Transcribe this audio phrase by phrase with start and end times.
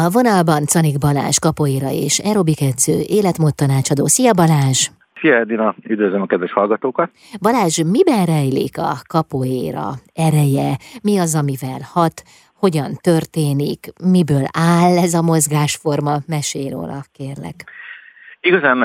[0.00, 4.06] A vonalban Canik Balázs, kapoéra és aerobik edző, életmód tanácsadó.
[4.06, 4.80] Szia Balázs!
[5.20, 7.10] Szia Edina, üdvözlöm a kedves hallgatókat!
[7.40, 10.70] Balázs, miben rejlik a kapoéra ereje?
[11.02, 12.22] Mi az, amivel hat?
[12.54, 13.80] Hogyan történik?
[14.12, 14.46] Miből
[14.78, 16.14] áll ez a mozgásforma?
[16.26, 17.56] Mesélj róla, kérlek.
[18.40, 18.78] Igazán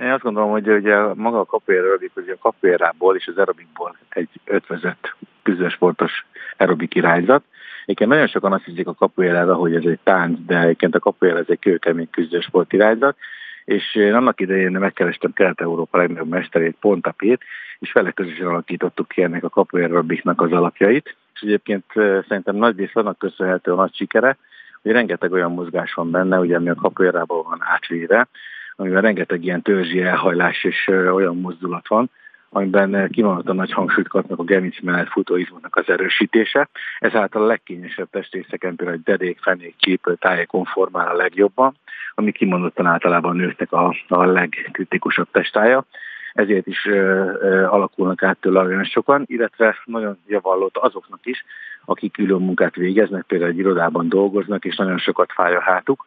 [0.00, 3.96] én azt gondolom, hogy ugye maga a kapoéra aerobik, hogy a kapoérából és az aerobikból
[4.08, 6.12] egy ötvözött küzdősportos
[6.56, 7.42] aerobik irányzat,
[7.82, 11.38] Egyébként nagyon sokan azt hiszik a kapuérára, hogy ez egy tánc, de egyébként a kapuéra
[11.38, 13.16] ez egy kőkemény küzdősport irányzat,
[13.64, 17.40] és én annak idején megkerestem Kelet-Európa legnagyobb mesterét, Pontapét,
[17.78, 21.84] és vele közösen alakítottuk ki ennek a kapuérabiknak az alapjait, és egyébként
[22.28, 24.36] szerintem nagy rész annak köszönhető a nagy sikere,
[24.82, 28.28] hogy rengeteg olyan mozgás van benne, ugye ami a kapuérában van átvéve,
[28.76, 32.10] amiben rengeteg ilyen törzsi elhajlás és olyan mozdulat van,
[32.54, 36.68] amiben kimondottan nagy hangsúlyt kapnak a gerinc mellett futóizmoknak az erősítése.
[36.98, 41.74] Ezáltal a legkényesebb testrészeken, például a dedék, fenék, csípő, tájékon formál a legjobban,
[42.14, 45.84] ami kimondottan általában nőknek a, a legkritikusabb testája
[46.32, 46.92] ezért is ö,
[47.40, 51.44] ö, alakulnak át tőle olyan sokan, illetve nagyon javallott azoknak is,
[51.84, 56.06] akik külön munkát végeznek, például egy irodában dolgoznak, és nagyon sokat fáj a hátuk,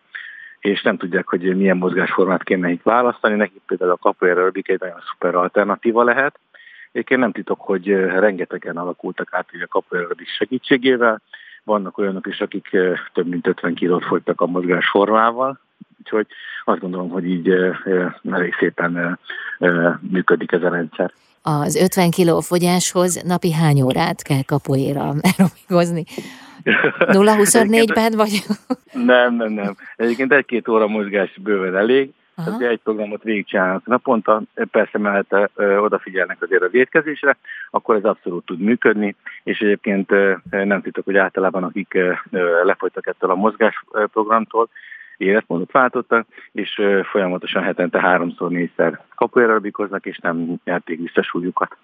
[0.65, 3.35] és nem tudják, hogy milyen mozgásformát kéne nekik választani.
[3.35, 6.39] Nekik például a capoeira aerobik egy nagyon szuper alternatíva lehet.
[6.91, 11.21] Egyébként nem titok, hogy rengetegen alakultak át hogy a capoeira aerobik segítségével.
[11.63, 12.77] Vannak olyanok is, akik
[13.13, 15.59] több mint 50 kilót fogytak a mozgásformával,
[15.99, 16.27] úgyhogy
[16.63, 17.49] azt gondolom, hogy így
[18.31, 19.19] elég szépen
[19.99, 21.11] működik ez a rendszer.
[21.41, 26.03] Az 50 kiló fogyáshoz napi hány órát kell kapoéra aerobikozni?
[26.65, 28.43] 0-24-ben vagy?
[28.91, 29.75] Nem, nem, nem.
[29.95, 32.13] Egyébként egy-két óra mozgás bőven elég.
[32.35, 34.41] Tehát egy programot végigcsinálnak naponta,
[34.71, 37.37] persze mellette ö, odafigyelnek azért a védkezésre,
[37.71, 42.13] akkor ez abszolút tud működni, és egyébként ö, nem titok, hogy általában akik ö,
[42.63, 44.69] lefolytak ettől a mozgásprogramtól,
[45.17, 51.77] életmódot váltottak, és folyamatosan hetente háromszor, négyszer kapuaerobikoznak, és nem nyerték vissza súlyukat.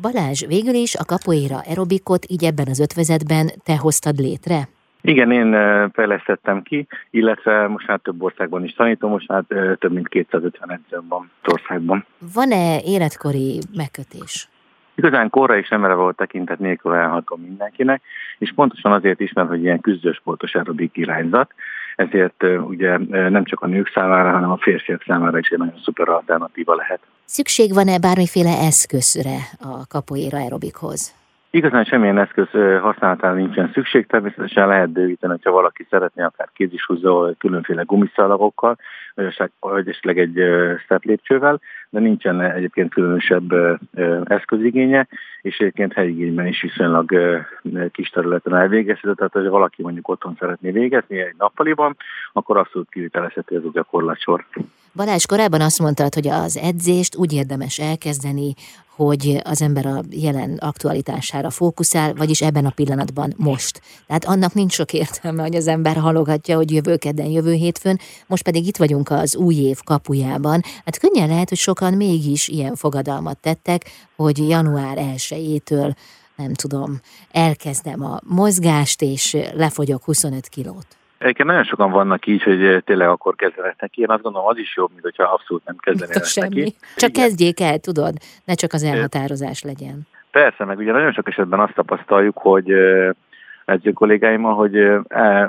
[0.00, 4.68] Balázs, végül is a kapoéra aerobikot így ebben az ötvezetben te hoztad létre?
[5.00, 5.50] Igen, én
[5.92, 9.44] fejlesztettem ki, illetve most már több országban is tanítom, most már
[9.78, 12.04] több mint 250 edzőm van országban.
[12.34, 14.48] Van-e életkori megkötés?
[14.94, 18.02] Igazán korra és nem erre volt tekintet nélkül elhatom mindenkinek,
[18.38, 21.54] és pontosan azért is, mert hogy ilyen küzdősportos aerobik irányzat,
[21.96, 22.98] ezért ugye
[23.28, 27.00] nem csak a nők számára, hanem a férfiak számára is egy nagyon szuper alternatíva lehet.
[27.24, 31.14] Szükség van-e bármiféle eszközre a kapoéra aerobikhoz?
[31.56, 32.48] Igazán semmilyen eszköz
[32.80, 38.76] használatára nincsen szükség, természetesen lehet bővíteni, ha valaki szeretné akár kézishúzó, különféle gumiszalagokkal,
[39.60, 40.40] vagy esetleg egy
[40.84, 43.52] step lépcsővel, de nincsen egyébként különösebb
[44.24, 45.06] eszközigénye,
[45.42, 47.12] és egyébként helyigényben is viszonylag
[47.92, 51.96] kis területen elvégezhető, tehát ha valaki mondjuk otthon szeretné végezni egy nappaliban,
[52.32, 54.44] akkor abszolút kivitelezhető ez a gyakorlatsor.
[54.96, 58.54] Balázs, korábban azt mondtad, hogy az edzést úgy érdemes elkezdeni,
[58.94, 63.80] hogy az ember a jelen aktualitására fókuszál, vagyis ebben a pillanatban most.
[64.06, 68.42] Tehát annak nincs sok értelme, hogy az ember halogatja, hogy jövő kedden, jövő hétfőn, most
[68.42, 70.62] pedig itt vagyunk az új év kapujában.
[70.84, 75.94] Hát könnyen lehet, hogy sokan mégis ilyen fogadalmat tettek, hogy január 1-től
[76.36, 80.86] nem tudom, elkezdem a mozgást, és lefogyok 25 kilót.
[81.18, 84.00] Egyébként nagyon sokan vannak így, hogy tényleg akkor kezdenek neki.
[84.00, 86.74] Én azt gondolom, az is jobb, mint hogyha abszolút nem kezdenek neki.
[86.96, 87.22] Csak Igen.
[87.22, 88.14] kezdjék el, tudod?
[88.44, 90.06] Ne csak az elhatározás legyen.
[90.30, 92.70] Persze, meg ugye nagyon sok esetben azt tapasztaljuk, hogy
[93.64, 94.72] edző kollégáimmal, hogy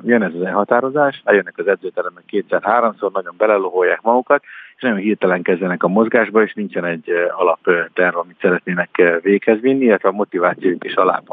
[0.04, 4.44] jön ez az elhatározás, eljönnek az edzőterembe kétszer-háromszor, nagyon beleloholják magukat,
[4.76, 10.10] és nagyon hirtelen kezdenek a mozgásba, és nincsen egy alapterv, amit szeretnének véghez vinni, illetve
[10.10, 11.26] a motivációjuk is alább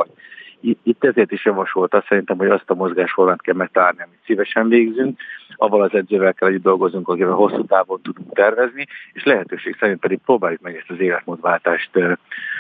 [0.83, 5.21] itt ezért is javasolta szerintem, hogy azt a mozgásformát kell megtalálni, amit szívesen végzünk,
[5.57, 10.19] avval az edzővel kell együtt dolgozunk, akivel hosszú távon tudunk tervezni, és lehetőség szerint pedig
[10.25, 11.91] próbáljuk meg ezt az életmódváltást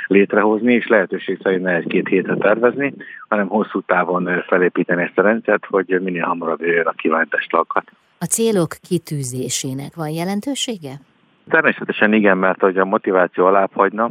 [0.06, 2.94] létrehozni, és lehetőség szerint ne egy-két hétre tervezni,
[3.28, 7.84] hanem hosszú távon felépíteni ezt a rendszert, hogy minél hamarabb jöjjön a kívánt testalkat.
[8.18, 10.92] A célok kitűzésének van jelentősége?
[11.48, 14.10] Természetesen igen, mert hogy a motiváció alább hagyna,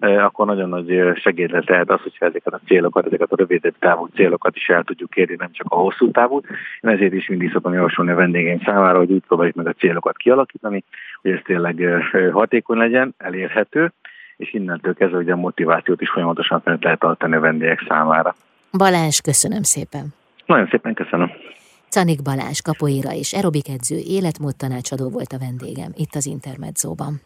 [0.00, 4.56] akkor nagyon nagy segédre lehet az, hogyha ezeket a célokat, ezeket a rövidebb távú célokat
[4.56, 6.40] is el tudjuk érni, nem csak a hosszú távú.
[6.80, 10.16] Én ezért is mindig szoktam javasolni a vendégeim számára, hogy úgy próbáljuk meg a célokat
[10.16, 10.84] kialakítani,
[11.22, 13.92] hogy ez tényleg hatékony legyen, elérhető,
[14.36, 18.34] és innentől kezdve hogy a motivációt is folyamatosan fent lehet tartani a vendégek számára.
[18.72, 20.14] Balázs, köszönöm szépen!
[20.46, 21.30] Nagyon szépen köszönöm!
[21.88, 27.20] Canik Balázs, kapoéra és aerobik edző, életmód tanácsadó volt a vendégem itt az Intermedzóban.